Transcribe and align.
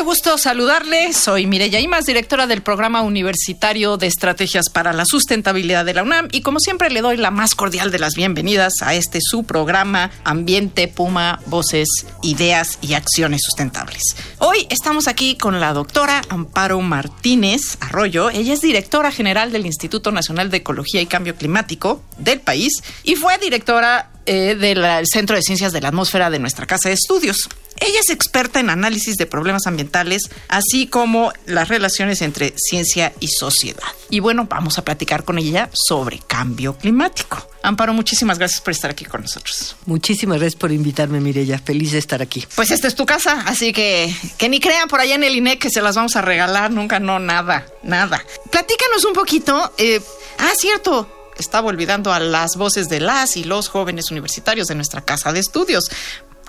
Qué 0.00 0.04
gusto 0.04 0.38
saludarle. 0.38 1.12
Soy 1.12 1.46
Mireya 1.46 1.78
Imas, 1.78 2.06
directora 2.06 2.46
del 2.46 2.62
Programa 2.62 3.02
Universitario 3.02 3.98
de 3.98 4.06
Estrategias 4.06 4.70
para 4.70 4.94
la 4.94 5.04
Sustentabilidad 5.04 5.84
de 5.84 5.92
la 5.92 6.02
UNAM 6.02 6.28
y 6.32 6.40
como 6.40 6.58
siempre 6.58 6.88
le 6.88 7.02
doy 7.02 7.18
la 7.18 7.30
más 7.30 7.54
cordial 7.54 7.90
de 7.90 7.98
las 7.98 8.14
bienvenidas 8.14 8.80
a 8.80 8.94
este 8.94 9.18
su 9.20 9.44
programa 9.44 10.10
Ambiente 10.24 10.88
Puma, 10.88 11.40
Voces, 11.44 12.06
Ideas 12.22 12.78
y 12.80 12.94
Acciones 12.94 13.42
Sustentables. 13.44 14.16
Hoy 14.38 14.66
estamos 14.70 15.06
aquí 15.06 15.36
con 15.36 15.60
la 15.60 15.74
doctora 15.74 16.22
Amparo 16.30 16.80
Martínez 16.80 17.76
Arroyo. 17.80 18.30
Ella 18.30 18.54
es 18.54 18.62
directora 18.62 19.12
general 19.12 19.52
del 19.52 19.66
Instituto 19.66 20.12
Nacional 20.12 20.48
de 20.48 20.56
Ecología 20.56 21.02
y 21.02 21.06
Cambio 21.06 21.36
Climático 21.36 22.02
del 22.16 22.40
país 22.40 22.82
y 23.04 23.16
fue 23.16 23.36
directora 23.36 24.09
eh, 24.26 24.54
del 24.54 24.84
Centro 25.06 25.36
de 25.36 25.42
Ciencias 25.42 25.72
de 25.72 25.80
la 25.80 25.88
Atmósfera 25.88 26.30
de 26.30 26.38
nuestra 26.38 26.66
Casa 26.66 26.88
de 26.88 26.94
Estudios. 26.94 27.48
Ella 27.80 28.00
es 28.00 28.10
experta 28.10 28.60
en 28.60 28.68
análisis 28.68 29.16
de 29.16 29.26
problemas 29.26 29.66
ambientales, 29.66 30.30
así 30.48 30.86
como 30.86 31.32
las 31.46 31.68
relaciones 31.68 32.20
entre 32.20 32.52
ciencia 32.56 33.14
y 33.20 33.28
sociedad. 33.28 33.82
Y 34.10 34.20
bueno, 34.20 34.46
vamos 34.50 34.76
a 34.76 34.84
platicar 34.84 35.24
con 35.24 35.38
ella 35.38 35.70
sobre 35.72 36.18
cambio 36.18 36.76
climático. 36.76 37.38
Amparo, 37.62 37.94
muchísimas 37.94 38.38
gracias 38.38 38.60
por 38.60 38.72
estar 38.72 38.90
aquí 38.90 39.06
con 39.06 39.22
nosotros. 39.22 39.76
Muchísimas 39.86 40.38
gracias 40.38 40.58
por 40.58 40.72
invitarme, 40.72 41.20
Mireya. 41.20 41.58
Feliz 41.58 41.92
de 41.92 41.98
estar 41.98 42.20
aquí. 42.20 42.46
Pues 42.54 42.70
esta 42.70 42.86
es 42.86 42.94
tu 42.94 43.06
casa, 43.06 43.44
así 43.46 43.72
que 43.72 44.14
que 44.36 44.48
ni 44.48 44.60
crean 44.60 44.88
por 44.88 45.00
allá 45.00 45.14
en 45.14 45.24
el 45.24 45.36
INE 45.36 45.58
que 45.58 45.70
se 45.70 45.80
las 45.80 45.96
vamos 45.96 46.16
a 46.16 46.22
regalar, 46.22 46.70
nunca, 46.70 47.00
no, 47.00 47.18
nada, 47.18 47.66
nada. 47.82 48.22
Platícanos 48.50 49.04
un 49.04 49.12
poquito. 49.14 49.72
Eh, 49.78 50.00
ah, 50.38 50.52
cierto, 50.58 51.19
estaba 51.40 51.68
olvidando 51.68 52.12
a 52.12 52.20
las 52.20 52.56
voces 52.56 52.88
de 52.88 53.00
las 53.00 53.36
y 53.36 53.44
los 53.44 53.68
jóvenes 53.68 54.10
universitarios 54.10 54.68
de 54.68 54.74
nuestra 54.74 55.00
casa 55.00 55.32
de 55.32 55.40
estudios 55.40 55.90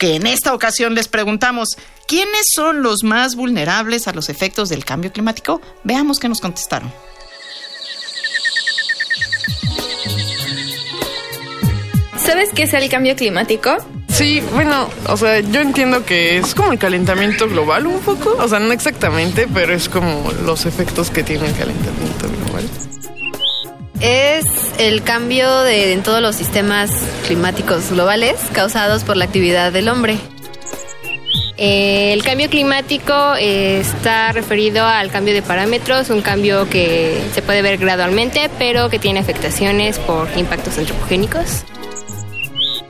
que 0.02 0.16
en 0.16 0.26
esta 0.26 0.56
ocasión 0.56 0.96
les 0.96 1.08
preguntamos, 1.08 1.78
¿quiénes 2.08 2.48
son 2.56 2.82
los 2.82 3.04
más 3.04 3.36
vulnerables 3.36 4.08
a 4.08 4.14
los 4.14 4.30
efectos 4.30 4.68
del 4.68 4.84
cambio 4.84 5.12
climático? 5.12 5.62
Veamos 5.84 6.18
qué 6.18 6.28
nos 6.28 6.42
contestaron. 6.42 6.92
¿Sabes 12.18 12.50
qué 12.56 12.64
es 12.64 12.74
el 12.74 12.90
cambio 12.90 13.16
climático? 13.16 13.78
Sí, 14.10 14.42
bueno, 14.54 14.90
o 15.08 15.18
sea, 15.18 15.40
yo 15.40 15.62
entiendo 15.62 16.04
que 16.04 16.38
es 16.38 16.56
como 16.56 16.72
el 16.72 16.80
calentamiento 16.80 17.48
global 17.48 17.86
un 17.86 18.00
poco, 18.00 18.36
o 18.40 18.48
sea, 18.48 18.60
no 18.60 18.72
exactamente, 18.72 19.48
pero 19.54 19.74
es 19.74 19.88
como 19.88 20.32
los 20.46 20.66
efectos 20.66 21.12
que 21.12 21.22
tiene 21.22 21.48
el 21.48 21.56
calentamiento 21.56 22.28
global. 22.28 22.68
Es 24.02 24.46
el 24.80 25.04
cambio 25.04 25.62
de, 25.62 25.94
en 25.94 26.02
todos 26.02 26.22
los 26.22 26.36
sistemas 26.36 26.90
climáticos 27.28 27.92
globales 27.92 28.36
causados 28.52 29.04
por 29.04 29.16
la 29.16 29.26
actividad 29.26 29.72
del 29.72 29.90
hombre. 29.90 30.18
El 31.58 32.24
cambio 32.24 32.50
climático 32.50 33.36
está 33.36 34.32
referido 34.32 34.84
al 34.84 35.12
cambio 35.12 35.36
de 35.36 35.44
parámetros, 35.44 36.10
un 36.10 36.24
cambio 36.24 36.68
que 36.68 37.22
se 37.36 37.44
puede 37.44 37.62
ver 37.62 37.78
gradualmente, 37.78 38.50
pero 38.58 38.90
que 38.90 38.98
tiene 38.98 39.20
afectaciones 39.20 40.00
por 40.00 40.28
impactos 40.36 40.80
antropogénicos. 40.80 41.64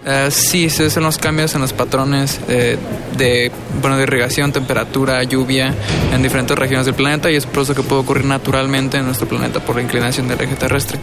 Uh, 0.04 0.32
sí, 0.32 0.68
son 0.72 1.04
los 1.04 1.20
cambios 1.20 1.54
en 1.54 1.62
los 1.62 1.74
patrones 1.74 2.40
eh, 2.48 2.76
de, 3.18 3.52
bueno, 3.82 3.98
de 3.98 4.04
irrigación, 4.04 4.52
temperatura, 4.52 5.22
lluvia 5.24 5.76
en 6.12 6.24
diferentes 6.24 6.58
regiones 6.58 6.88
del 6.88 6.96
planeta 6.96 7.30
y 7.30 7.36
es 7.36 7.46
un 7.46 7.52
proceso 7.52 7.76
que 7.80 7.88
puede 7.88 8.02
ocurrir 8.02 8.26
naturalmente 8.26 8.98
en 8.98 9.06
nuestro 9.06 9.28
planeta 9.28 9.60
por 9.60 9.76
la 9.76 9.84
inclinación 9.84 10.28
del 10.28 10.42
eje 10.42 10.56
terrestre. 10.56 11.00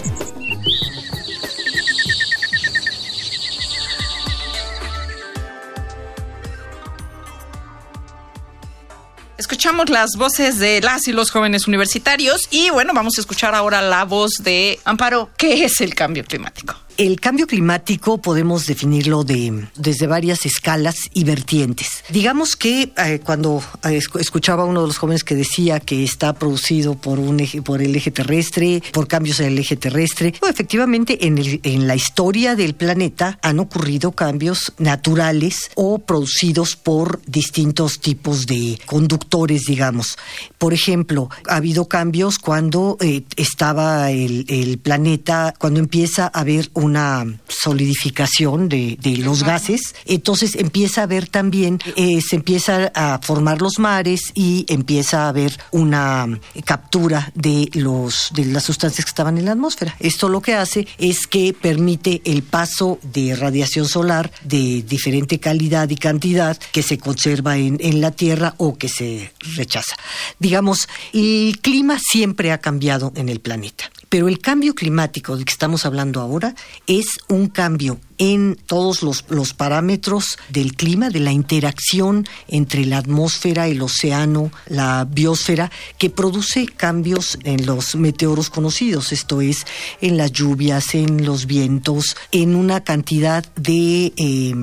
Escuchamos 9.36 9.91
las 9.91 10.16
voces 10.16 10.59
de 10.59 10.80
las 10.80 11.06
y 11.06 11.12
los 11.12 11.30
jóvenes 11.30 11.69
universitarios 11.69 12.48
y 12.50 12.70
bueno, 12.70 12.92
vamos 12.94 13.16
a 13.16 13.20
escuchar 13.20 13.54
ahora 13.54 13.80
la 13.80 14.04
voz 14.04 14.32
de 14.41 14.80
Amparo. 14.84 15.30
¿Qué 15.36 15.65
es 15.65 15.80
el 15.80 15.94
cambio 15.94 16.25
climático? 16.25 16.75
El 16.98 17.20
cambio 17.20 17.47
climático 17.47 18.19
podemos 18.19 18.66
definirlo 18.66 19.22
de, 19.22 19.69
desde 19.76 20.09
varias 20.09 20.44
escalas 20.44 21.09
y 21.14 21.22
vertientes. 21.22 22.03
Digamos 22.10 22.56
que 22.56 22.92
eh, 22.97 23.20
cuando 23.25 23.62
eh, 23.84 24.00
escuchaba 24.19 24.64
a 24.64 24.66
uno 24.66 24.81
de 24.81 24.88
los 24.88 24.98
jóvenes 24.98 25.22
que 25.22 25.36
decía 25.36 25.78
que 25.78 26.03
está 26.03 26.32
producido 26.32 26.97
por 26.97 27.20
un 27.20 27.38
eje, 27.38 27.62
por 27.62 27.82
el 27.82 27.94
eje 27.94 28.10
terrestre, 28.10 28.82
por 28.92 29.06
cambios 29.06 29.38
en 29.38 29.47
el 29.47 29.59
eje 29.60 29.76
terrestre, 29.76 30.34
efectivamente 30.50 31.28
en, 31.28 31.38
el, 31.38 31.60
en 31.62 31.86
la 31.86 31.94
historia 31.94 32.56
del 32.56 32.75
planeta 32.75 33.38
han 33.42 33.60
ocurrido 33.60 34.10
cambios 34.10 34.72
naturales 34.78 35.70
o 35.76 36.00
producidos 36.00 36.75
por 36.75 37.22
distintos 37.26 38.00
tipos 38.00 38.47
de 38.47 38.76
conductores, 38.86 39.66
digamos. 39.66 40.19
Por 40.59 40.75
ejemplo, 40.75 41.30
ha 41.48 41.54
habido 41.54 41.86
cambios 41.86 42.41
cuando 42.41 42.97
eh, 43.00 43.22
estaba 43.36 44.10
el, 44.10 44.47
el 44.48 44.78
planeta, 44.78 45.54
cuando 45.60 45.78
empieza 45.78 46.25
a 46.25 46.41
haber 46.41 46.70
un 46.75 46.88
una 46.88 47.26
solidificación 47.49 48.69
de, 48.69 48.97
de 49.00 49.19
los 49.19 49.43
gases, 49.43 49.94
entonces 50.06 50.54
empieza 50.54 51.03
a 51.03 51.04
haber 51.04 51.28
también, 51.28 51.78
eh, 51.97 52.21
se 52.21 52.37
empieza 52.37 52.91
a 52.94 53.21
formar 53.22 53.60
los 53.60 53.78
mares 53.78 54.32
y 54.34 54.65
empieza 54.69 55.25
a 55.25 55.28
haber 55.28 55.59
una 55.71 56.27
captura 56.65 57.31
de 57.34 57.71
los 57.75 58.31
de 58.34 58.47
las 58.47 58.65
sustancias 58.65 59.04
que 59.04 59.10
estaban 59.10 59.38
en 59.38 59.44
la 59.44 59.53
atmósfera. 59.53 59.94
Esto 60.00 60.28
lo 60.28 60.41
que 60.41 60.54
hace 60.54 60.87
es 60.98 61.27
que 61.27 61.54
permite 61.54 62.22
el 62.25 62.43
paso 62.43 62.98
de 63.03 63.37
radiación 63.37 63.87
solar 63.87 64.31
de 64.43 64.82
diferente 64.82 65.38
calidad 65.38 65.88
y 65.91 65.97
cantidad 65.97 66.56
que 66.72 66.82
se 66.82 66.98
conserva 66.98 67.56
en, 67.56 67.77
en 67.81 68.00
la 68.00 68.10
Tierra 68.12 68.54
o 68.56 68.77
que 68.77 68.88
se 68.88 69.32
rechaza. 69.56 69.97
Digamos, 70.38 70.88
el 71.12 71.59
clima 71.60 71.98
siempre 72.00 72.53
ha 72.53 72.59
cambiado 72.59 73.12
en 73.15 73.28
el 73.28 73.41
planeta. 73.41 73.91
Pero 74.08 74.28
el 74.28 74.38
cambio 74.38 74.74
climático 74.74 75.36
del 75.36 75.44
que 75.44 75.52
estamos 75.52 75.84
hablando 75.84 76.20
ahora 76.20 76.54
es 76.86 77.19
un 77.28 77.48
cambio 77.48 78.00
en 78.16 78.56
todos 78.66 79.02
los, 79.02 79.24
los, 79.28 79.54
parámetros 79.54 80.38
del 80.48 80.74
clima, 80.74 81.10
de 81.10 81.20
la 81.20 81.30
interacción 81.30 82.26
entre 82.48 82.84
la 82.84 82.98
atmósfera, 82.98 83.68
el 83.68 83.80
océano, 83.80 84.50
la 84.66 85.04
biosfera, 85.04 85.70
que 85.98 86.10
produce 86.10 86.66
cambios 86.66 87.38
en 87.44 87.64
los 87.64 87.94
meteoros 87.94 88.50
conocidos, 88.50 89.12
esto 89.12 89.41
es, 89.41 89.66
en 90.00 90.16
las 90.16 90.32
lluvias, 90.32 90.94
en 90.94 91.24
los 91.24 91.47
vientos, 91.47 92.16
en 92.32 92.56
una 92.56 92.82
cantidad 92.82 93.44
de... 93.54 94.12
Eh, 94.16 94.54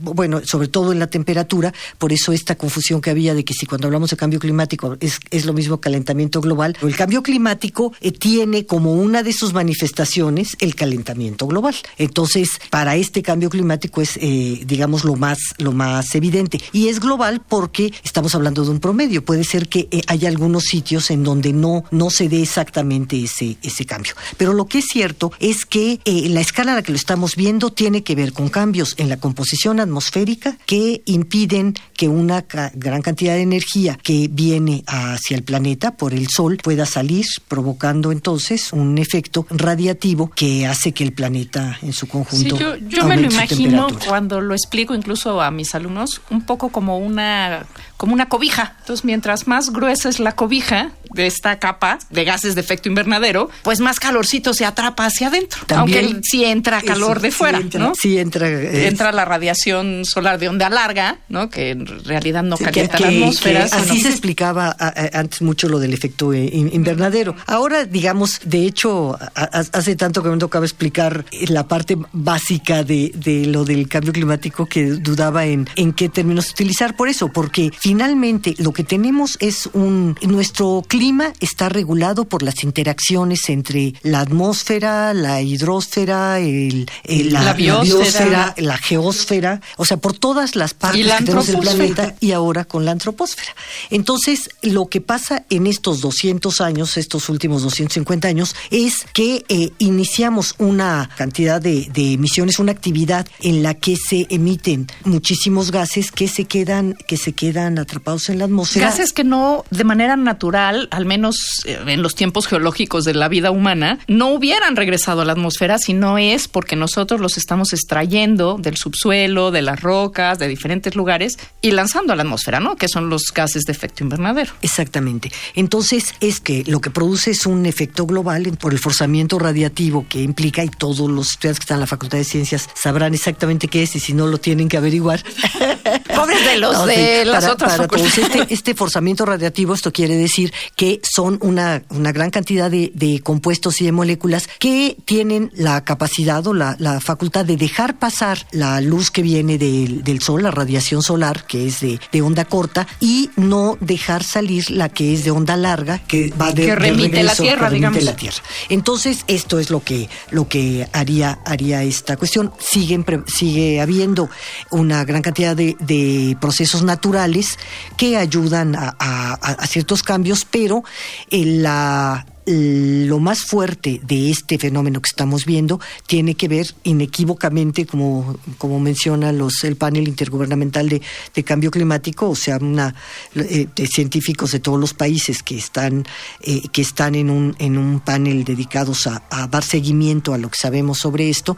bueno, 0.00 0.40
sobre 0.44 0.68
todo 0.68 0.92
en 0.92 0.98
la 0.98 1.06
temperatura, 1.06 1.72
por 1.98 2.12
eso 2.12 2.32
esta 2.32 2.56
confusión 2.56 3.00
que 3.00 3.10
había 3.10 3.34
de 3.34 3.44
que 3.44 3.54
si 3.54 3.66
cuando 3.66 3.86
hablamos 3.86 4.10
de 4.10 4.16
cambio 4.16 4.38
climático 4.38 4.96
es, 5.00 5.18
es 5.30 5.44
lo 5.46 5.52
mismo 5.52 5.80
calentamiento 5.80 6.40
global, 6.40 6.76
el 6.82 6.96
cambio 6.96 7.22
climático 7.22 7.92
eh, 8.00 8.12
tiene 8.12 8.66
como 8.66 8.94
una 8.94 9.22
de 9.22 9.32
sus 9.32 9.52
manifestaciones 9.52 10.56
el 10.60 10.74
calentamiento 10.74 11.46
global. 11.46 11.74
Entonces, 11.98 12.60
para 12.70 12.96
este 12.96 13.22
cambio 13.22 13.50
climático 13.50 14.00
es, 14.00 14.16
eh, 14.20 14.62
digamos, 14.66 15.04
lo 15.04 15.16
más, 15.16 15.38
lo 15.58 15.72
más 15.72 16.14
evidente. 16.14 16.60
Y 16.72 16.88
es 16.88 17.00
global 17.00 17.42
porque 17.46 17.92
estamos 18.02 18.34
hablando 18.34 18.64
de 18.64 18.70
un 18.70 18.80
promedio. 18.80 19.24
Puede 19.24 19.44
ser 19.44 19.68
que 19.68 19.88
eh, 19.90 20.02
haya 20.06 20.28
algunos 20.28 20.64
sitios 20.64 21.10
en 21.10 21.22
donde 21.22 21.52
no, 21.52 21.84
no 21.90 22.10
se 22.10 22.28
dé 22.28 22.42
exactamente 22.42 23.22
ese, 23.22 23.56
ese 23.62 23.84
cambio. 23.84 24.14
Pero 24.36 24.52
lo 24.52 24.66
que 24.66 24.78
es 24.78 24.86
cierto 24.86 25.32
es 25.40 25.66
que 25.66 26.00
la 26.04 26.40
escala 26.40 26.72
a 26.72 26.74
la 26.76 26.82
que 26.82 26.92
lo 26.92 26.96
estamos 26.96 27.36
viendo 27.36 27.70
tiene 27.70 28.02
que 28.02 28.14
ver 28.14 28.32
con 28.32 28.48
cambios 28.48 28.94
en 28.98 29.08
la 29.08 29.16
composición 29.18 29.80
atmosférica 29.84 30.56
que 30.66 31.02
impiden 31.06 31.74
que 31.96 32.08
una 32.08 32.42
ca 32.42 32.72
gran 32.74 33.02
cantidad 33.02 33.34
de 33.34 33.42
energía 33.42 33.98
que 34.02 34.28
viene 34.30 34.82
hacia 34.86 35.36
el 35.36 35.44
planeta 35.44 35.96
por 35.96 36.12
el 36.12 36.28
Sol 36.28 36.58
pueda 36.62 36.86
salir, 36.86 37.24
provocando 37.48 38.12
entonces 38.12 38.72
un 38.72 38.98
efecto 38.98 39.46
radiativo 39.50 40.30
que 40.30 40.66
hace 40.66 40.92
que 40.92 41.04
el 41.04 41.12
planeta 41.12 41.78
en 41.82 41.92
su 41.92 42.08
conjunto. 42.08 42.56
Sí, 42.56 42.62
yo, 42.62 42.76
yo 42.76 43.06
me 43.06 43.16
lo 43.16 43.30
imagino 43.30 43.86
cuando 44.06 44.40
lo 44.40 44.54
explico 44.54 44.94
incluso 44.94 45.40
a 45.40 45.50
mis 45.50 45.74
alumnos, 45.74 46.20
un 46.30 46.44
poco 46.44 46.70
como 46.70 46.98
una 46.98 47.66
como 47.96 48.12
una 48.12 48.28
cobija. 48.28 48.76
Entonces, 48.80 49.04
mientras 49.04 49.46
más 49.46 49.70
gruesa 49.70 50.08
es 50.08 50.18
la 50.20 50.32
cobija 50.32 50.92
de 51.14 51.26
esta 51.26 51.58
capa 51.58 51.98
de 52.10 52.24
gases 52.24 52.54
de 52.54 52.60
efecto 52.60 52.88
invernadero, 52.88 53.48
pues 53.62 53.80
más 53.80 54.00
calorcito 54.00 54.52
se 54.54 54.64
atrapa 54.64 55.06
hacia 55.06 55.28
adentro. 55.28 55.60
También 55.66 56.04
Aunque 56.06 56.20
sí 56.24 56.44
entra 56.44 56.82
calor 56.82 57.16
Eso, 57.18 57.20
de 57.22 57.30
fuera, 57.30 57.58
sí 57.58 57.64
entra, 57.64 57.80
¿no? 57.80 57.92
Sí 57.94 58.18
entra. 58.18 58.48
entra 58.48 59.12
la 59.12 59.24
radiación 59.24 60.04
solar 60.04 60.38
de 60.38 60.48
onda 60.48 60.68
larga, 60.70 61.18
¿no? 61.28 61.48
Que 61.50 61.70
en 61.70 61.86
realidad 62.04 62.42
no 62.42 62.56
calienta 62.56 62.98
que- 62.98 63.04
la 63.04 63.08
atmósfera. 63.10 63.68
que 63.68 63.76
así 63.76 64.00
se 64.00 64.08
explicaba 64.08 64.68
a- 64.78 64.88
a- 64.88 65.18
antes 65.20 65.40
mucho 65.42 65.68
lo 65.68 65.78
del 65.78 65.94
efecto 65.94 66.32
eh, 66.32 66.50
in- 66.52 66.70
invernadero. 66.72 67.36
Ahora, 67.46 67.84
digamos, 67.84 68.40
de 68.44 68.66
hecho, 68.66 69.14
a- 69.14 69.44
hace 69.72 69.96
tanto 69.96 70.22
que 70.22 70.28
me 70.28 70.36
tocaba 70.38 70.64
explicar 70.66 71.24
la 71.48 71.66
parte 71.68 71.96
básica 72.12 72.82
de, 72.82 73.12
de 73.14 73.46
lo 73.46 73.64
del 73.64 73.88
cambio 73.88 74.12
climático 74.12 74.66
que 74.66 74.86
dudaba 74.86 75.44
en, 75.46 75.68
en 75.76 75.92
qué 75.92 76.08
términos 76.08 76.50
utilizar 76.50 76.96
por 76.96 77.08
eso, 77.08 77.28
porque 77.28 77.70
finalmente 77.78 78.54
lo 78.58 78.72
que 78.72 78.82
tenemos 78.84 79.36
es 79.40 79.68
un... 79.72 80.16
Nuestro 80.22 80.82
clima 80.88 81.03
está 81.40 81.68
regulado 81.68 82.24
por 82.24 82.42
las 82.42 82.62
interacciones 82.64 83.48
entre 83.48 83.94
la 84.02 84.20
atmósfera, 84.20 85.12
la 85.14 85.42
hidrosfera, 85.42 86.38
el, 86.40 86.88
el- 87.04 87.32
La 87.32 87.52
biosfera. 87.52 87.82
biosfera, 87.98 88.54
la 88.58 88.78
geósfera, 88.78 89.60
o 89.76 89.84
sea, 89.84 89.96
por 89.98 90.14
todas 90.18 90.56
las 90.56 90.72
partes 90.74 91.04
la 91.06 91.18
que 91.18 91.24
tenemos 91.24 91.46
del 91.48 91.58
planeta 91.58 92.14
y 92.20 92.32
ahora 92.32 92.64
con 92.64 92.84
la 92.84 92.92
antropósfera. 92.92 93.54
Entonces, 93.90 94.48
lo 94.62 94.86
que 94.86 95.00
pasa 95.00 95.44
en 95.50 95.66
estos 95.66 96.00
200 96.00 96.60
años, 96.60 96.96
estos 96.96 97.28
últimos 97.28 97.62
250 97.62 98.28
años, 98.28 98.54
es 98.70 99.06
que 99.12 99.44
eh, 99.48 99.70
iniciamos 99.78 100.54
una 100.58 101.10
cantidad 101.16 101.60
de, 101.60 101.88
de 101.92 102.12
emisiones, 102.14 102.58
una 102.58 102.72
actividad 102.72 103.26
en 103.40 103.62
la 103.62 103.74
que 103.74 103.96
se 103.96 104.26
emiten 104.30 104.86
muchísimos 105.04 105.70
gases 105.70 106.10
que 106.10 106.28
se 106.28 106.44
quedan, 106.46 106.94
que 107.06 107.16
se 107.16 107.32
quedan 107.32 107.78
atrapados 107.78 108.28
en 108.28 108.38
la 108.38 108.44
atmósfera. 108.46 108.86
Gases 108.90 109.12
que 109.12 109.24
no, 109.24 109.64
de 109.70 109.84
manera 109.84 110.16
natural, 110.16 110.88
al 110.94 111.06
menos 111.06 111.36
eh, 111.64 111.78
en 111.86 112.02
los 112.02 112.14
tiempos 112.14 112.46
geológicos 112.46 113.04
de 113.04 113.14
la 113.14 113.28
vida 113.28 113.50
humana, 113.50 113.98
no 114.06 114.28
hubieran 114.28 114.76
regresado 114.76 115.22
a 115.22 115.24
la 115.24 115.32
atmósfera 115.32 115.78
si 115.78 115.92
no 115.92 116.18
es 116.18 116.48
porque 116.48 116.76
nosotros 116.76 117.20
los 117.20 117.36
estamos 117.36 117.72
extrayendo 117.72 118.56
del 118.58 118.76
subsuelo, 118.76 119.50
de 119.50 119.62
las 119.62 119.80
rocas, 119.80 120.38
de 120.38 120.48
diferentes 120.48 120.94
lugares 120.94 121.38
y 121.60 121.72
lanzando 121.72 122.12
a 122.12 122.16
la 122.16 122.22
atmósfera, 122.22 122.60
¿no? 122.60 122.76
Que 122.76 122.88
son 122.88 123.08
los 123.08 123.32
gases 123.34 123.64
de 123.64 123.72
efecto 123.72 124.04
invernadero. 124.04 124.52
Exactamente. 124.62 125.32
Entonces 125.54 126.14
es 126.20 126.40
que 126.40 126.64
lo 126.66 126.80
que 126.80 126.90
produce 126.90 127.32
es 127.32 127.46
un 127.46 127.66
efecto 127.66 128.06
global 128.06 128.44
por 128.58 128.72
el 128.72 128.78
forzamiento 128.78 129.38
radiativo 129.38 130.06
que 130.08 130.22
implica, 130.22 130.64
y 130.64 130.68
todos 130.68 131.08
los 131.10 131.32
estudiantes 131.32 131.60
que 131.60 131.64
están 131.64 131.76
en 131.76 131.80
la 131.80 131.86
Facultad 131.86 132.18
de 132.18 132.24
Ciencias 132.24 132.68
sabrán 132.74 133.14
exactamente 133.14 133.68
qué 133.68 133.82
es 133.82 133.96
y 133.96 134.00
si 134.00 134.12
no 134.12 134.26
lo 134.26 134.38
tienen 134.38 134.68
que 134.68 134.76
averiguar. 134.76 135.22
Pobres 136.20 136.44
de 136.44 136.58
los 136.58 136.72
No, 136.72 136.86
de 136.86 137.20
sí, 137.22 137.28
las 137.28 137.44
para, 137.44 137.52
otras 137.54 137.76
para 137.76 137.88
todos. 137.88 138.18
Este, 138.18 138.46
este 138.52 138.74
forzamiento 138.74 139.24
radiativo, 139.24 139.74
esto 139.74 139.92
quiere 139.92 140.16
decir 140.16 140.52
que 140.76 141.00
son 141.02 141.38
una, 141.42 141.82
una 141.90 142.12
gran 142.12 142.30
cantidad 142.30 142.70
de, 142.70 142.92
de 142.94 143.20
compuestos 143.20 143.80
y 143.80 143.84
de 143.84 143.92
moléculas 143.92 144.48
que 144.58 144.96
tienen 145.04 145.50
la 145.54 145.84
capacidad 145.84 146.46
o 146.46 146.54
la, 146.54 146.76
la 146.78 147.00
facultad 147.00 147.44
de 147.44 147.56
dejar 147.56 147.98
pasar 147.98 148.38
la 148.52 148.80
luz 148.80 149.10
que 149.10 149.22
viene 149.22 149.58
del, 149.58 150.02
del 150.02 150.20
sol, 150.20 150.42
la 150.42 150.50
radiación 150.50 151.02
solar, 151.02 151.46
que 151.46 151.66
es 151.66 151.80
de, 151.80 152.00
de 152.12 152.22
onda 152.22 152.44
corta, 152.44 152.86
y 153.00 153.30
no 153.36 153.76
dejar 153.80 154.22
salir 154.22 154.70
la 154.70 154.88
que 154.88 155.14
es 155.14 155.24
de 155.24 155.30
onda 155.30 155.56
larga, 155.56 155.98
que 155.98 156.32
va 156.40 156.52
de, 156.52 156.62
Que 156.62 156.68
de 156.68 156.74
remite 156.74 157.22
la 157.22 157.32
regreso, 157.32 157.42
Tierra, 157.42 157.68
que 157.68 157.74
remite 157.74 157.78
digamos. 157.98 158.04
la 158.04 158.16
Tierra. 158.16 158.36
Entonces, 158.68 159.24
esto 159.26 159.58
es 159.58 159.70
lo 159.70 159.82
que, 159.82 160.08
lo 160.30 160.48
que 160.48 160.88
haría, 160.92 161.38
haría 161.44 161.82
esta 161.82 162.16
cuestión. 162.16 162.52
Siguen, 162.58 163.04
sigue 163.26 163.80
habiendo 163.80 164.28
una 164.70 165.04
gran 165.04 165.22
cantidad 165.22 165.56
de, 165.56 165.76
de 166.04 166.36
procesos 166.40 166.82
naturales 166.82 167.58
que 167.96 168.16
ayudan 168.16 168.74
a- 168.76 169.34
a 169.62 169.66
ciertos 169.66 170.02
cambios, 170.02 170.44
pero 170.44 170.82
eh, 171.30 171.44
la 171.46 172.26
lo 172.46 173.20
más 173.20 173.42
fuerte 173.42 174.00
de 174.04 174.30
este 174.30 174.58
fenómeno 174.58 175.00
que 175.00 175.08
estamos 175.08 175.46
viendo 175.46 175.80
tiene 176.06 176.34
que 176.34 176.48
ver 176.48 176.74
inequívocamente, 176.84 177.86
como, 177.86 178.36
como 178.58 178.80
menciona 178.80 179.32
los, 179.32 179.64
el 179.64 179.76
panel 179.76 180.08
intergubernamental 180.08 180.88
de, 180.88 181.00
cambio 181.44 181.70
climático, 181.70 182.28
o 182.28 182.34
sea, 182.34 182.58
una, 182.58 182.94
eh, 183.34 183.66
de 183.74 183.86
científicos 183.86 184.52
de 184.52 184.60
todos 184.60 184.78
los 184.78 184.94
países 184.94 185.42
que 185.42 185.56
están, 185.56 186.04
eh, 186.40 186.62
que 186.72 186.82
están 186.82 187.14
en, 187.14 187.30
un, 187.30 187.54
en 187.58 187.78
un 187.78 188.00
panel 188.00 188.44
dedicados 188.44 189.06
a, 189.06 189.22
dar 189.48 189.64
seguimiento 189.64 190.32
a 190.32 190.38
lo 190.38 190.50
que 190.50 190.58
sabemos 190.58 190.98
sobre 190.98 191.28
esto. 191.28 191.56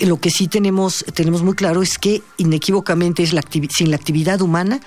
Lo 0.00 0.20
que 0.20 0.30
sí 0.30 0.48
tenemos, 0.48 1.04
tenemos 1.14 1.42
muy 1.42 1.54
claro 1.54 1.82
es 1.82 1.98
que 1.98 2.22
inequívocamente 2.36 3.22
es 3.22 3.32
la 3.32 3.42
sin 3.76 3.90
la 3.90 3.96
actividad 3.96 4.40
humana, 4.40 4.80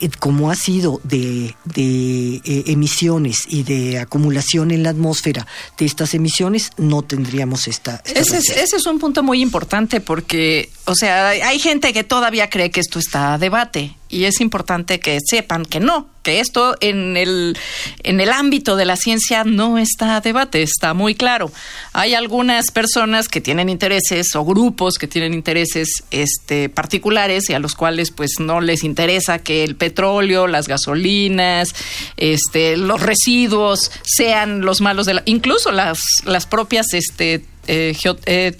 eh, 0.00 0.10
como 0.18 0.50
ha 0.50 0.56
sido 0.56 1.00
de, 1.04 1.54
de 1.64 2.40
emisiones 2.66 3.44
y 3.48 3.62
de 3.62 3.98
acumulación 3.98 4.69
en 4.72 4.82
la 4.82 4.90
atmósfera. 4.90 5.46
De 5.78 5.86
estas 5.86 6.14
emisiones, 6.14 6.70
no 6.76 7.02
tendríamos 7.02 7.68
esta... 7.68 8.02
esta 8.04 8.20
Ese 8.20 8.38
es, 8.38 8.50
ese 8.56 8.76
es 8.76 8.86
un 8.86 8.98
punto 8.98 9.22
muy 9.22 9.42
importante 9.42 10.00
porque, 10.00 10.70
o 10.84 10.94
sea, 10.94 11.28
hay 11.28 11.58
gente 11.58 11.92
que 11.92 12.04
todavía 12.04 12.50
cree 12.50 12.70
que 12.70 12.80
esto 12.80 12.98
está 12.98 13.34
a 13.34 13.38
debate 13.38 13.96
y 14.08 14.24
es 14.24 14.40
importante 14.40 15.00
que 15.00 15.18
sepan 15.24 15.64
que 15.64 15.80
no, 15.80 16.08
que 16.22 16.40
esto 16.40 16.76
en 16.80 17.16
el, 17.16 17.56
en 18.02 18.20
el 18.20 18.30
ámbito 18.30 18.76
de 18.76 18.84
la 18.84 18.96
ciencia 18.96 19.44
no 19.44 19.78
está 19.78 20.16
a 20.16 20.20
debate, 20.20 20.62
está 20.62 20.94
muy 20.94 21.14
claro. 21.14 21.50
Hay 21.92 22.14
algunas 22.14 22.70
personas 22.70 23.28
que 23.28 23.40
tienen 23.40 23.68
intereses 23.68 24.34
o 24.34 24.44
grupos 24.44 24.94
que 24.98 25.06
tienen 25.06 25.34
intereses 25.34 26.04
este, 26.10 26.68
particulares 26.68 27.48
y 27.50 27.54
a 27.54 27.58
los 27.58 27.74
cuales 27.74 28.10
pues 28.10 28.32
no 28.38 28.60
les 28.60 28.84
interesa 28.84 29.38
que 29.38 29.64
el 29.64 29.76
petróleo, 29.76 30.46
las 30.46 30.68
gasolinas, 30.68 31.74
este, 32.16 32.76
los 32.76 33.00
residuos 33.00 33.90
sean 34.04 34.60
los 34.62 34.80
malos 34.80 35.06
de 35.06 35.14
la... 35.14 35.22
Incluso 35.26 35.72
las, 35.72 36.00
las 36.24 36.46
propias 36.46 36.92
este, 36.92 37.44
eh, 37.66 37.96
eh, 38.26 38.56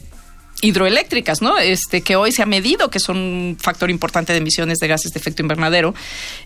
hidroeléctricas, 0.60 1.42
¿no? 1.42 1.58
Este 1.58 2.02
que 2.02 2.16
hoy 2.16 2.32
se 2.32 2.42
ha 2.42 2.46
medido 2.46 2.90
que 2.90 3.00
son 3.00 3.16
un 3.16 3.56
factor 3.60 3.90
importante 3.90 4.32
de 4.32 4.38
emisiones 4.38 4.78
de 4.78 4.88
gases 4.88 5.12
de 5.12 5.20
efecto 5.20 5.42
invernadero, 5.42 5.94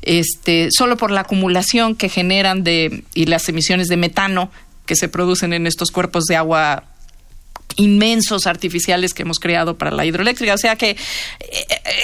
este 0.02 0.68
solo 0.70 0.96
por 0.96 1.10
la 1.10 1.22
acumulación 1.22 1.94
que 1.94 2.08
generan 2.08 2.64
de 2.64 3.04
y 3.14 3.26
las 3.26 3.48
emisiones 3.48 3.88
de 3.88 3.96
metano 3.96 4.50
que 4.86 4.96
se 4.96 5.08
producen 5.08 5.52
en 5.52 5.66
estos 5.66 5.90
cuerpos 5.90 6.24
de 6.24 6.36
agua 6.36 6.84
inmensos 7.76 8.46
artificiales 8.46 9.14
que 9.14 9.22
hemos 9.22 9.40
creado 9.40 9.76
para 9.76 9.90
la 9.90 10.04
hidroeléctrica. 10.04 10.54
O 10.54 10.58
sea 10.58 10.76
que 10.76 10.90
eh, 10.90 10.96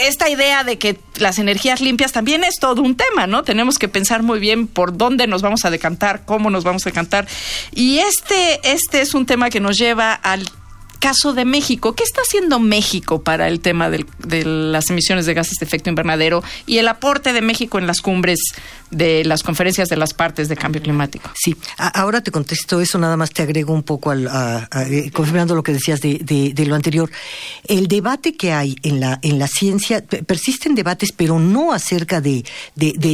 esta 0.09 0.29
idea 0.29 0.65
de 0.65 0.79
que 0.79 0.99
las 1.17 1.39
energías 1.39 1.81
limpias 1.81 2.13
también 2.13 2.45
es 2.45 2.57
todo 2.59 2.83
un 2.83 2.97
tema, 2.97 3.27
¿no? 3.27 3.43
Tenemos 3.43 3.79
que 3.79 3.89
pensar 3.89 4.23
muy 4.23 4.39
bien 4.39 4.67
por 4.67 4.97
dónde 4.97 5.27
nos 5.27 5.43
vamos 5.43 5.65
a 5.65 5.71
decantar, 5.71 6.25
cómo 6.25 6.51
nos 6.51 6.65
vamos 6.65 6.87
a 6.87 6.91
decantar. 6.91 7.29
Y 7.73 7.99
este, 7.99 8.61
este 8.65 9.01
es 9.01 9.15
un 9.15 9.27
tema 9.27 9.51
que 9.51 9.61
nos 9.61 9.77
lleva 9.77 10.13
al 10.13 10.51
caso 11.01 11.33
de 11.35 11.45
México. 11.45 11.95
¿Qué 11.95 12.05
está 12.05 12.21
haciendo 12.21 12.61
México 12.61 13.23
para 13.23 13.49
el 13.49 13.59
tema 13.61 13.91
de 13.91 14.45
las 14.45 14.89
emisiones 14.91 15.27
de 15.27 15.35
gases 15.35 15.55
de 15.59 15.67
efecto 15.67 15.91
invernadero 15.91 16.45
y 16.67 16.79
el 16.79 16.87
aporte 16.87 17.33
de 17.33 17.41
México 17.43 17.79
en 17.79 17.87
las 17.89 18.01
cumbres 18.01 18.39
de 18.91 19.25
las 19.25 19.43
conferencias 19.43 19.89
de 19.89 19.97
las 19.97 20.15
partes 20.15 20.49
de 20.49 20.57
cambio 20.57 20.83
climático? 20.83 21.31
Sí, 21.35 21.57
ahora 21.77 22.21
te 22.21 22.31
contesto 22.31 22.81
eso, 22.81 22.99
nada 22.99 23.17
más 23.17 23.31
te 23.31 23.43
agrego 23.43 23.73
un 23.73 23.83
poco 23.83 24.11
al, 24.11 24.29
a- 24.29 24.69
eh, 24.89 25.11
confirmando 25.13 25.55
lo 25.55 25.63
que 25.63 25.73
decías 25.73 26.01
de, 26.01 26.55
lo 26.67 26.75
anterior. 26.75 27.11
El 27.67 27.89
debate 27.89 28.35
que 28.37 28.53
hay 28.53 28.77
en 28.83 29.01
la, 29.01 29.19
en 29.23 29.39
la 29.39 29.49
ciencia, 29.49 30.05
pe- 30.05 30.23
persisten 30.23 30.75
debates, 30.75 31.11
pero 31.13 31.39
no 31.41 31.73
acerca 31.73 32.21
de, 32.21 32.45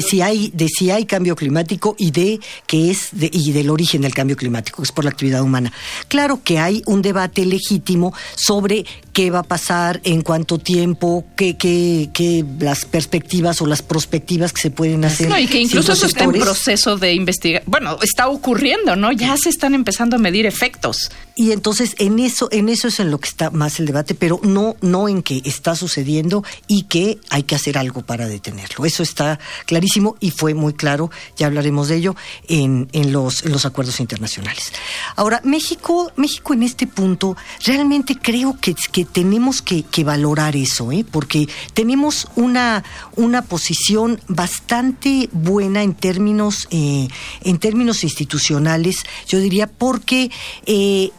si 0.07 0.21
hay, 0.23 0.53
si 0.77 0.91
hay 0.91 1.05
cambio 1.07 1.37
climático 1.37 1.95
y 1.99 2.11
de 2.11 2.41
qué 2.67 2.91
es 2.91 3.11
y 3.21 3.53
del 3.53 3.71
origen 3.71 4.03
del 4.03 4.15
cambio 4.15 4.37
climático, 4.37 4.79
que 4.79 4.83
es 4.87 4.93
por 4.93 5.05
la 5.05 5.11
actividad 5.11 5.43
humana. 5.43 5.73
Claro 6.09 6.41
que 6.43 6.59
hay 6.59 6.83
un 6.87 7.01
debate 7.03 7.45
legítimo 7.77 8.13
sobre 8.35 8.85
qué 9.13 9.31
va 9.31 9.41
a 9.41 9.43
pasar, 9.43 10.01
en 10.05 10.23
cuánto 10.23 10.59
tiempo, 10.59 11.25
qué, 11.37 11.57
qué, 11.57 12.11
qué 12.13 12.45
las 12.61 12.85
perspectivas 12.85 13.63
o 13.63 13.67
las 13.67 13.83
prospectivas 13.83 14.53
que 14.53 14.61
se 14.61 14.71
pueden 14.71 15.05
hacer. 15.05 15.29
No, 15.29 15.39
y 15.39 15.47
que 15.47 15.61
incluso 15.61 15.93
eso 15.93 16.07
está 16.07 16.25
en 16.25 16.33
proceso 16.33 16.97
de 16.97 17.15
investigación. 17.15 17.71
Bueno, 17.71 17.99
está 18.03 18.29
ocurriendo, 18.29 18.97
¿no? 18.97 19.13
Ya 19.13 19.37
se 19.37 19.49
están 19.49 19.75
empezando 19.75 20.17
a 20.17 20.19
medir 20.19 20.47
efectos. 20.47 21.11
Y 21.35 21.53
entonces 21.53 21.95
en 21.99 22.19
eso, 22.19 22.49
en 22.51 22.69
eso 22.69 22.89
es 22.89 23.01
en 23.01 23.11
lo 23.11 23.19
que 23.19 23.29
está 23.29 23.51
más 23.51 23.79
el 23.79 23.87
debate, 23.87 24.15
pero 24.15 24.41
no, 24.43 24.77
no 24.81 25.09
en 25.09 25.23
que 25.23 25.43
está 25.45 25.77
sucediendo 25.77 26.45
y 26.67 26.85
que 26.85 27.19
hay 27.31 27.43
que 27.43 27.55
hacer 27.55 27.79
algo 27.79 28.03
para 28.03 28.27
detenerlo. 28.27 28.85
Eso 28.85 29.03
está 29.03 29.39
clarísimo 29.67 30.17
y 30.21 30.31
fue 30.31 30.55
muy 30.55 30.75
claro, 30.75 31.11
ya 31.37 31.47
hablaremos 31.47 31.89
de 31.89 31.97
ello, 31.97 32.17
en, 32.49 32.89
en 32.93 33.13
los, 33.13 33.45
en 33.45 33.53
los 33.53 33.67
acuerdos 33.67 34.01
internacionales. 34.01 34.73
Ahora, 35.15 35.41
México, 35.45 36.13
México 36.17 36.55
en 36.55 36.63
este 36.63 36.87
punto, 36.87 37.37
realmente 37.67 38.17
creo 38.17 38.57
que, 38.61 38.75
que 38.93 39.05
tenemos 39.05 39.61
que, 39.61 39.83
que 39.83 40.05
valorar 40.05 40.57
eso, 40.57 40.93
¿eh? 40.93 41.05
porque 41.11 41.49
tenemos 41.75 42.29
una, 42.37 42.85
una 43.17 43.43
posición 43.43 44.21
bastante 44.29 45.29
buena 45.33 45.83
en 45.83 45.95
términos, 45.95 46.69
eh, 46.71 47.09
en 47.43 47.59
términos 47.59 48.05
institucionales, 48.05 49.05
yo 49.27 49.41
diría, 49.41 49.67
porque 49.67 50.31
eh, 50.65 51.11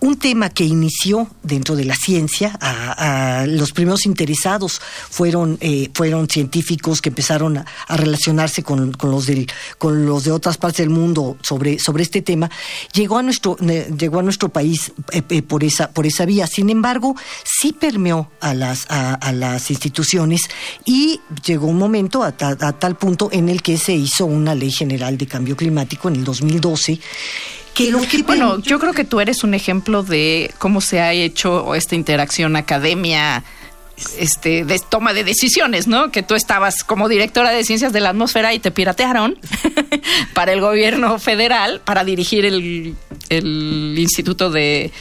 un 0.00 0.16
tema 0.16 0.50
que 0.50 0.64
inició 0.64 1.28
dentro 1.42 1.76
de 1.76 1.84
la 1.84 1.94
ciencia, 1.94 2.58
los 3.46 3.72
primeros 3.72 4.06
interesados 4.06 4.80
fueron, 5.10 5.58
eh, 5.60 5.90
fueron 5.94 6.28
científicos 6.28 7.00
que 7.00 7.10
empezaron 7.10 7.58
a, 7.58 7.66
relacionarse 7.88 8.62
con, 8.62 8.92
los 9.02 9.26
del, 9.26 9.46
con 9.78 10.06
los 10.06 10.24
de 10.24 10.32
otras 10.32 10.56
partes 10.56 10.78
del 10.78 10.90
mundo 10.90 11.36
sobre, 11.42 11.78
sobre 11.78 12.02
este 12.02 12.22
tema, 12.22 12.50
llegó 12.94 13.18
a 13.18 13.22
nuestro, 13.22 13.56
llegó 13.58 14.20
a 14.20 14.22
nuestro 14.22 14.48
país 14.48 14.92
eh, 15.12 15.22
eh, 15.28 15.42
por, 15.42 15.64
esa, 15.64 15.90
por 15.90 16.06
esa 16.06 16.24
vía. 16.24 16.46
Sin 16.46 16.70
embargo, 16.70 17.14
sí 17.44 17.72
permeó 17.72 18.30
a 18.40 18.54
las, 18.54 18.86
a, 18.88 19.32
las 19.32 19.70
instituciones 19.70 20.42
y 20.84 21.20
llegó 21.44 21.66
un 21.66 21.78
momento 21.78 22.22
a 22.22 22.32
tal 22.32 22.96
punto 22.96 23.28
en 23.32 23.48
el 23.48 23.62
que 23.62 23.76
se 23.76 23.92
hizo 23.92 24.26
una 24.26 24.54
ley 24.54 24.70
general 24.70 25.18
de 25.18 25.26
cambio 25.26 25.56
climático 25.56 26.08
en 26.08 26.16
el 26.16 26.24
2012 26.24 27.00
bueno, 28.26 28.60
yo 28.60 28.78
creo 28.78 28.92
que 28.92 29.04
tú 29.04 29.20
eres 29.20 29.42
un 29.44 29.54
ejemplo 29.54 30.02
de 30.02 30.52
cómo 30.58 30.80
se 30.80 31.00
ha 31.00 31.12
hecho 31.12 31.74
esta 31.74 31.94
interacción 31.94 32.56
academia 32.56 33.42
este, 34.18 34.64
de 34.64 34.78
toma 34.78 35.12
de 35.12 35.24
decisiones, 35.24 35.86
¿no? 35.86 36.10
Que 36.10 36.22
tú 36.22 36.34
estabas 36.34 36.84
como 36.84 37.08
directora 37.08 37.50
de 37.50 37.64
ciencias 37.64 37.92
de 37.92 38.00
la 38.00 38.10
atmósfera 38.10 38.54
y 38.54 38.58
te 38.58 38.70
piratearon 38.70 39.38
para 40.34 40.52
el 40.52 40.60
gobierno 40.60 41.18
federal 41.18 41.80
para 41.84 42.04
dirigir 42.04 42.44
el, 42.44 42.96
instituto 43.30 44.50
de... 44.50 44.92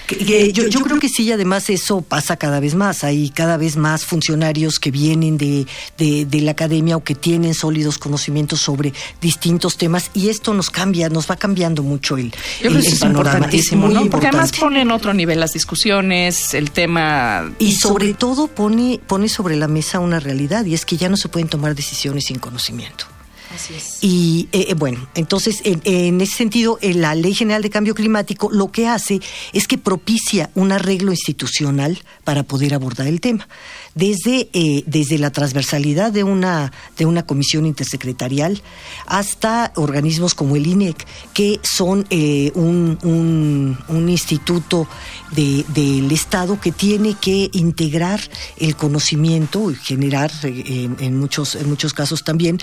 yo, 0.53 0.81
creo 0.81 0.99
que 0.99 1.09
sí, 1.09 1.31
además 1.31 1.69
eso 1.69 2.01
pasa 2.01 2.37
cada 2.37 2.59
vez 2.59 2.75
más. 2.75 3.03
Hay 3.03 3.29
cada 3.29 3.57
vez 3.57 3.75
más 3.75 4.05
funcionarios 4.05 4.79
que 4.79 4.91
vienen 4.91 5.37
de, 5.37 5.65
de, 5.97 6.41
la 6.41 6.51
academia 6.51 6.95
o 6.95 7.03
que 7.03 7.15
tienen 7.15 7.53
sólidos 7.53 7.97
conocimientos 7.97 8.61
sobre 8.61 8.93
distintos 9.21 9.77
temas 9.77 10.09
y 10.13 10.29
esto 10.29 10.53
nos 10.53 10.69
cambia, 10.69 11.09
nos 11.09 11.29
va 11.29 11.35
cambiando 11.35 11.83
mucho 11.83 12.17
el, 12.17 12.31
yo 12.61 12.69
creo 12.69 12.81
que 12.81 12.87
es 12.87 13.01
importantísimo, 13.01 13.89
¿no? 13.89 14.09
Porque 14.09 14.27
además 14.27 14.51
pone 14.53 14.81
en 14.81 14.91
otro 14.91 15.13
nivel 15.13 15.39
las 15.39 15.51
discusiones, 15.51 16.53
el 16.53 16.71
tema... 16.71 17.51
Y 17.59 17.73
sobre 17.73 18.13
todo 18.13 18.47
pone 18.47 18.99
pone, 19.07 19.29
sobre 19.29 19.55
la 19.55 19.67
mesa 19.67 19.99
una 19.99 20.19
realidad 20.19 20.65
y 20.65 20.73
es 20.73 20.85
que 20.85 20.97
ya 20.97 21.09
no 21.09 21.17
se 21.17 21.29
pueden 21.29 21.49
tomar 21.49 21.75
decisiones 21.75 22.25
sin 22.25 22.39
conocimiento. 22.39 23.05
Así 23.53 23.73
es. 23.73 23.97
Y 24.01 24.47
eh, 24.51 24.67
eh, 24.69 24.73
bueno, 24.75 25.07
entonces 25.15 25.61
en, 25.63 26.21
ese 26.21 26.35
sentido, 26.35 26.77
eh, 26.81 26.93
la 26.93 27.15
Ley 27.15 27.33
General 27.33 27.61
de 27.61 27.69
Cambio 27.69 27.95
Climático 27.95 28.49
lo 28.51 28.71
que 28.71 28.87
hace 28.87 29.19
es 29.53 29.67
que 29.67 29.77
propicia 29.77 30.49
un 30.55 30.71
arreglo 30.71 31.11
institucional 31.11 31.99
para 32.23 32.43
poder 32.43 32.73
abordar 32.73 33.07
el 33.07 33.21
tema 33.21 33.47
desde, 33.95 34.49
eh, 34.53 34.83
desde 34.85 35.17
la 35.17 35.31
transversalidad 35.31 36.11
de 36.11 36.23
una, 36.23 36.71
de 36.97 37.05
una 37.05 37.25
comisión 37.25 37.65
intersecretarial 37.65 38.61
hasta 39.05 39.73
organismos 39.75 40.33
como 40.35 40.55
el 40.55 40.67
INEC, 40.67 41.05
que 41.33 41.59
son 41.63 42.05
eh, 42.09 42.51
un, 42.55 42.97
un, 43.03 44.09
instituto 44.09 44.87
del 45.31 46.11
Estado 46.11 46.59
que 46.59 46.71
tiene 46.71 47.13
que 47.13 47.49
integrar 47.53 48.21
el 48.57 48.75
conocimiento 48.75 49.69
y 49.69 49.75
generar, 49.75 50.31
en, 50.43 51.17
muchos, 51.17 51.55
en 51.55 51.69
muchos 51.69 51.93
casos 51.93 52.23
también, 52.23 52.57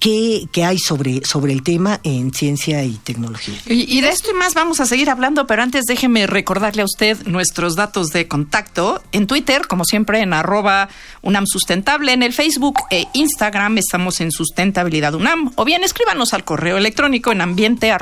que, 0.00 0.19
que 0.52 0.64
hay 0.64 0.78
sobre, 0.78 1.22
sobre 1.24 1.52
el 1.52 1.62
tema 1.62 2.00
en 2.02 2.32
ciencia 2.32 2.82
y 2.84 2.92
tecnología. 2.96 3.54
Y, 3.66 4.00
de 4.00 4.08
esto 4.08 4.30
y 4.30 4.34
más 4.34 4.54
vamos 4.54 4.80
a 4.80 4.86
seguir 4.86 5.10
hablando, 5.10 5.46
pero 5.46 5.62
antes 5.62 5.84
déjeme 5.86 6.26
recordarle 6.26 6.82
a 6.82 6.84
usted 6.84 7.26
nuestros 7.26 7.76
datos 7.76 8.08
de 8.08 8.28
contacto. 8.28 9.02
En 9.12 9.26
Twitter, 9.26 9.66
como 9.66 9.84
siempre, 9.84 10.20
en 10.20 10.32
arroba 10.32 10.88
UNAM 11.22 11.46
Sustentable. 11.46 12.12
En 12.12 12.22
el 12.22 12.32
Facebook 12.32 12.78
e 12.90 13.06
Instagram 13.12 13.78
estamos 13.78 14.20
en 14.20 14.32
Sustentabilidad 14.32 15.14
UNAM. 15.14 15.52
O 15.56 15.64
bien 15.64 15.84
escríbanos 15.84 16.34
al 16.34 16.44
correo 16.44 16.76
electrónico 16.76 17.32
en 17.32 17.40
ambiente 17.40 17.92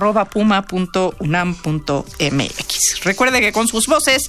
Recuerde 3.03 3.41
que 3.41 3.53
con 3.53 3.69
sus 3.69 3.87
voces, 3.87 4.29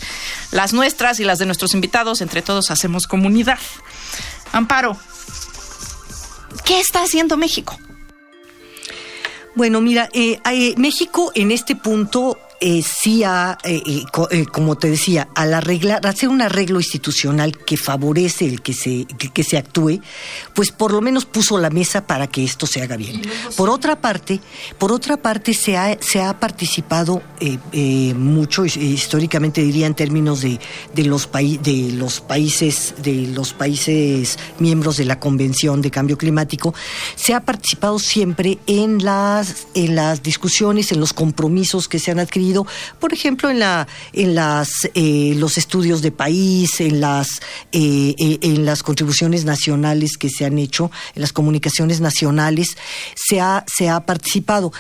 las 0.51 0.74
nuestras 0.74 1.19
y 1.19 1.24
las 1.24 1.39
de 1.39 1.46
nuestros 1.46 1.74
invitados, 1.74 2.22
entre 2.22 2.41
todos 2.41 2.72
hacemos 2.72 3.08
comunidad. 3.08 3.60
Amparo, 4.51 4.98
¿qué 6.70 6.80
está 6.80 7.02
haciendo 7.02 7.36
México? 7.36 7.80
Bueno, 9.56 9.82
mira, 9.82 10.08
eh, 10.14 10.40
eh, 10.52 10.76
México 10.78 11.32
en 11.34 11.50
este 11.50 11.76
punto 11.76 12.38
eh, 12.62 12.84
sí 12.84 13.24
ha, 13.24 13.58
eh, 13.63 13.82
eh, 14.32 14.46
como 14.46 14.75
te 14.75 14.89
decía, 14.89 15.30
al 15.34 15.54
arreglar, 15.54 16.06
hacer 16.06 16.28
un 16.28 16.42
arreglo 16.42 16.80
institucional 16.80 17.58
que 17.58 17.78
favorece 17.78 18.46
el 18.46 18.62
que 18.62 18.74
se, 18.74 19.06
que, 19.06 19.44
se 19.44 19.58
actúe, 19.58 20.01
pues 20.54 20.72
por 20.72 20.92
lo 20.92 21.00
menos 21.00 21.24
puso 21.24 21.58
la 21.58 21.70
mesa 21.70 22.06
para 22.06 22.28
que 22.28 22.44
esto 22.44 22.68
se 22.68 22.82
haga 22.82 22.98
bien. 22.98 23.22
Por 23.56 23.70
otra 23.70 24.01
parte, 24.01 24.42
por 24.78 24.92
otra 24.92 25.16
parte 25.16 25.54
se 25.54 25.78
ha, 25.78 25.98
se 26.01 26.22
ha 26.22 26.38
participado 26.38 27.22
mucho, 28.16 28.66
históricamente 28.66 29.62
diría 29.62 29.88
en 29.88 29.96
términos 29.96 30.42
de, 30.42 30.60
de 30.94 31.04
los 31.06 31.30
de 31.32 31.94
los 31.94 32.20
países, 32.20 32.96
de 33.01 33.28
los 33.28 33.54
países 33.54 34.38
miembros 34.60 34.98
de 34.98 35.06
la 35.06 35.20
Convención 35.20 35.82
de 35.82 35.92
Cambio 35.92 36.18
Climático, 36.18 36.74
se 37.16 37.34
ha 37.34 37.39
participado 37.39 38.00
siempre 38.00 38.60
en 38.68 39.04
las, 39.04 39.68
en 39.75 39.96
las 39.96 40.24
discusiones, 40.24 40.92
en 40.92 41.00
los 41.00 41.13
compromisos 41.13 41.88
que 41.88 42.00
se 42.00 42.12
han 42.12 42.20
adquirido 42.20 42.49
por 43.00 43.13
ejemplo, 43.13 43.50
en 43.50 43.60
la, 43.60 43.88
en 44.13 44.36
las, 44.36 44.70
eh, 44.94 45.34
los 45.38 45.58
estudios 45.58 46.01
de 46.01 46.12
país, 46.12 46.82
en 46.82 47.01
las, 47.01 47.41
eh, 47.72 48.15
eh, 48.18 48.39
en 48.41 48.65
las 48.65 48.84
contribuciones 48.84 49.46
nacionales 49.46 50.18
que 50.18 50.29
se 50.29 50.46
han 50.46 50.58
hecho, 50.58 50.91
en 51.15 51.22
las 51.22 51.34
comunicaciones 51.34 52.01
nacionales, 52.01 52.77
se 53.15 53.39
ha, 53.39 53.65
se 53.68 53.89
ha 53.89 54.06
participado. 54.06 54.72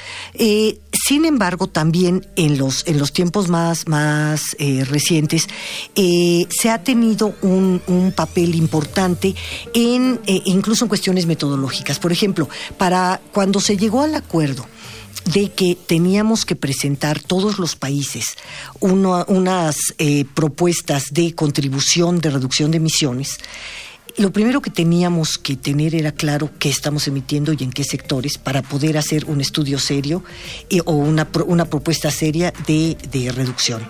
sin 1.07 1.25
embargo, 1.25 1.67
también 1.67 2.27
en 2.35 2.57
los, 2.57 2.85
en 2.87 2.99
los 2.99 3.13
tiempos 3.13 3.47
más, 3.47 3.87
más 3.87 4.55
recientes, 4.57 5.47
se 5.95 6.69
ha 6.69 6.83
tenido 6.83 7.33
un, 7.41 7.81
un 7.87 8.11
papel 8.11 8.55
importante 8.55 9.35
en, 9.73 10.19
incluso 10.45 10.85
en 10.85 10.89
cuestiones 10.89 11.25
metodológicas. 11.25 11.99
Por 11.99 12.11
ejemplo, 12.11 12.49
para 12.77 13.21
cuando 13.31 13.59
se 13.59 13.77
llegó 13.77 14.01
al 14.01 14.15
acuerdo, 14.15 14.65
de 15.25 15.51
que 15.51 15.75
teníamos 15.75 16.45
que 16.45 16.55
presentar 16.55 17.19
todos 17.21 17.59
los 17.59 17.75
países 17.75 18.37
unas 18.79 19.77
eh, 19.97 20.25
propuestas 20.33 21.05
de 21.11 21.35
contribución 21.35 22.19
de 22.19 22.31
reducción 22.31 22.71
de 22.71 22.77
emisiones, 22.77 23.37
lo 24.17 24.33
primero 24.33 24.61
que 24.61 24.69
teníamos 24.69 25.37
que 25.37 25.55
tener 25.55 25.95
era 25.95 26.11
claro 26.11 26.49
qué 26.59 26.69
estamos 26.69 27.07
emitiendo 27.07 27.53
y 27.53 27.63
en 27.63 27.71
qué 27.71 27.83
sectores 27.83 28.37
para 28.37 28.61
poder 28.61 28.97
hacer 28.97 29.25
un 29.25 29.39
estudio 29.39 29.79
serio 29.79 30.23
o 30.85 30.91
una, 30.93 31.27
una 31.45 31.65
propuesta 31.65 32.11
seria 32.11 32.51
de, 32.67 32.97
de 33.11 33.31
reducción. 33.31 33.81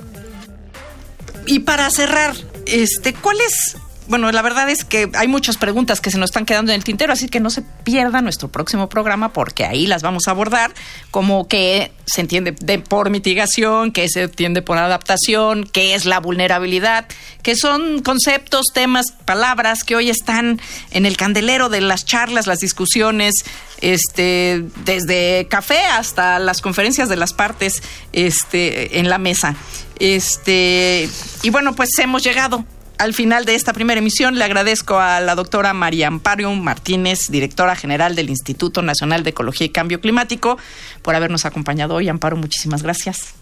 Y 1.48 1.60
para 1.60 1.90
cerrar, 1.90 2.36
este, 2.68 3.14
¿cuál 3.14 3.38
es 3.42 3.76
bueno, 4.10 4.32
la 4.32 4.42
verdad 4.42 4.70
es 4.72 4.84
que 4.84 5.10
hay 5.14 5.28
muchas 5.28 5.58
preguntas 5.58 6.02
que 6.02 6.10
se 6.10 6.18
nos 6.18 6.32
están 6.32 6.46
quedando 6.46 6.72
en 6.72 6.78
el 6.78 6.84
tintero, 6.84 7.14
así 7.14 7.30
que 7.30 7.40
no 7.40 7.52
se 7.52 7.62
pierda 7.62 8.22
nuestro 8.22 8.48
próximo 8.48 8.90
programa 8.90 9.34
porque 9.34 9.66
ahí 9.66 9.86
las 9.86 10.02
vamos 10.02 10.28
a 10.28 10.32
abordar, 10.32 10.74
como 11.12 11.48
que 11.48 11.92
se 12.06 12.22
entiende 12.22 12.54
por 12.80 13.12
mitigación, 13.12 13.92
qué 13.92 14.10
se 14.10 14.24
entiende 14.24 14.64
por 14.64 14.80
adaptación, 14.80 15.64
qué 15.64 15.94
es 15.94 16.06
la 16.06 16.20
vulnerabilidad, 16.20 17.06
que 17.44 17.56
son 17.56 18.02
conceptos, 18.02 18.66
temas, 18.74 19.12
palabras 19.26 19.84
que 19.84 19.96
hoy 19.96 20.10
están 20.10 20.60
en 20.90 21.06
el 21.06 21.16
candelero 21.16 21.70
de 21.70 21.82
las 21.82 22.04
charlas, 22.04 22.48
las 22.48 22.62
discusiones, 22.62 23.36
este, 23.80 24.66
desde 24.86 25.48
café 25.50 25.86
hasta 25.86 26.40
las 26.40 26.62
conferencias 26.62 27.10
de 27.10 27.16
las 27.16 27.34
partes, 27.34 27.84
este, 28.12 28.98
en 28.98 29.08
la 29.08 29.20
mesa. 29.20 29.56
Este, 30.00 31.08
y 31.44 31.50
bueno, 31.52 31.76
pues 31.76 31.90
hemos 32.00 32.24
llegado 32.24 32.66
al 33.00 33.14
final 33.14 33.46
de 33.46 33.56
esta 33.56 33.72
primera 33.72 34.00
emisión 34.00 34.38
le 34.38 34.44
agradezco 34.44 35.00
a 35.00 35.22
la 35.22 35.34
doctora 35.34 35.74
María 35.74 36.08
Amparo 36.08 36.54
Martínez, 36.54 37.30
directora 37.32 37.76
general 37.78 38.14
del 38.14 38.30
Instituto 38.30 38.82
Nacional 38.82 39.24
de 39.24 39.30
Ecología 39.30 39.66
y 39.66 39.70
Cambio 39.70 40.02
Climático, 40.02 40.58
por 41.02 41.16
habernos 41.16 41.46
acompañado 41.46 41.96
hoy. 41.96 42.10
Amparo, 42.10 42.36
muchísimas 42.36 42.84
gracias. 42.84 43.36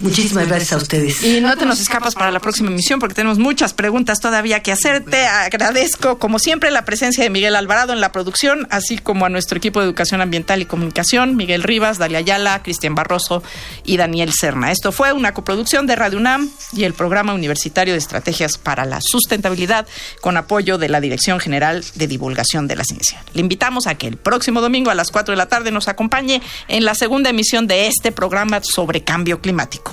Muchísimas 0.00 0.48
gracias 0.48 0.72
a 0.72 0.76
ustedes. 0.76 1.22
Y 1.22 1.40
no 1.40 1.56
te 1.56 1.66
nos 1.66 1.80
escapas 1.80 2.14
para 2.16 2.32
la 2.32 2.40
próxima 2.40 2.68
emisión 2.68 2.98
porque 2.98 3.14
tenemos 3.14 3.38
muchas 3.38 3.74
preguntas 3.74 4.18
todavía 4.18 4.60
que 4.60 4.72
hacerte. 4.72 5.24
Agradezco, 5.26 6.18
como 6.18 6.40
siempre, 6.40 6.72
la 6.72 6.84
presencia 6.84 7.22
de 7.22 7.30
Miguel 7.30 7.54
Alvarado 7.54 7.92
en 7.92 8.00
la 8.00 8.10
producción, 8.10 8.66
así 8.70 8.98
como 8.98 9.24
a 9.24 9.28
nuestro 9.28 9.56
equipo 9.56 9.78
de 9.78 9.86
Educación 9.86 10.20
Ambiental 10.20 10.60
y 10.60 10.66
Comunicación, 10.66 11.36
Miguel 11.36 11.62
Rivas, 11.62 11.98
Dalia 11.98 12.18
Ayala, 12.18 12.60
Cristian 12.62 12.96
Barroso 12.96 13.44
y 13.84 13.96
Daniel 13.96 14.32
Serna. 14.32 14.72
Esto 14.72 14.90
fue 14.90 15.12
una 15.12 15.32
coproducción 15.32 15.86
de 15.86 15.94
Radio 15.94 16.18
UNAM 16.18 16.50
y 16.72 16.82
el 16.82 16.94
Programa 16.94 17.32
Universitario 17.32 17.94
de 17.94 17.98
Estrategias 17.98 18.58
para 18.58 18.86
la 18.86 19.00
Sustentabilidad 19.00 19.86
con 20.20 20.36
apoyo 20.36 20.76
de 20.76 20.88
la 20.88 21.00
Dirección 21.00 21.38
General 21.38 21.84
de 21.94 22.06
Divulgación 22.08 22.66
de 22.66 22.76
la 22.76 22.84
Ciencia. 22.84 23.22
Le 23.32 23.40
invitamos 23.40 23.86
a 23.86 23.94
que 23.94 24.08
el 24.08 24.16
próximo 24.16 24.60
domingo 24.60 24.90
a 24.90 24.94
las 24.96 25.12
4 25.12 25.32
de 25.32 25.36
la 25.36 25.46
tarde 25.46 25.70
nos 25.70 25.86
acompañe 25.86 26.42
en 26.66 26.84
la 26.84 26.96
segunda 26.96 27.30
emisión 27.30 27.68
de 27.68 27.86
este 27.86 28.10
programa 28.10 28.60
sobre 28.62 29.04
cambio 29.04 29.40
climático 29.40 29.83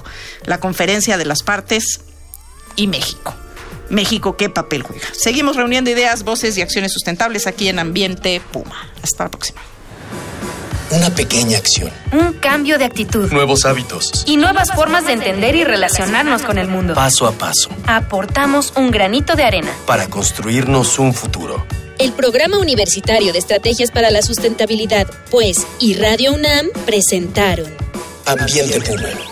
la 0.45 0.59
conferencia 0.59 1.17
de 1.17 1.25
las 1.25 1.43
partes 1.43 2.01
y 2.75 2.87
México. 2.87 3.33
México, 3.89 4.37
¿qué 4.37 4.49
papel 4.49 4.83
juega? 4.83 5.07
Seguimos 5.11 5.57
reuniendo 5.57 5.89
ideas, 5.89 6.23
voces 6.23 6.57
y 6.57 6.61
acciones 6.61 6.93
sustentables 6.93 7.45
aquí 7.45 7.67
en 7.67 7.79
Ambiente 7.79 8.41
Puma. 8.51 8.89
Hasta 9.03 9.25
la 9.25 9.31
próxima. 9.31 9.61
Una 10.91 11.09
pequeña 11.09 11.57
acción. 11.57 11.89
Un 12.11 12.33
cambio 12.33 12.77
de 12.77 12.83
actitud. 12.83 13.31
Nuevos 13.31 13.63
hábitos. 13.63 14.23
Y 14.25 14.35
nuevas 14.35 14.73
formas 14.73 15.05
de 15.05 15.13
entender 15.13 15.55
y 15.55 15.63
relacionarnos 15.63 16.41
con 16.41 16.57
el 16.57 16.67
mundo. 16.67 16.95
Paso 16.95 17.27
a 17.27 17.31
paso. 17.31 17.69
Aportamos 17.87 18.73
un 18.75 18.91
granito 18.91 19.35
de 19.35 19.43
arena. 19.43 19.71
Para 19.85 20.07
construirnos 20.07 20.99
un 20.99 21.13
futuro. 21.13 21.65
El 21.97 22.11
Programa 22.11 22.57
Universitario 22.57 23.31
de 23.31 23.39
Estrategias 23.39 23.91
para 23.91 24.09
la 24.09 24.21
Sustentabilidad, 24.21 25.07
pues, 25.29 25.65
y 25.79 25.93
Radio 25.93 26.33
UNAM 26.33 26.67
presentaron 26.85 27.71
Ambiente 28.25 28.81
Puma. 28.81 29.30